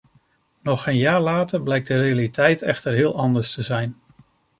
[0.63, 3.97] Nog geen jaar later blijkt de realiteit echter heel anders te zijn.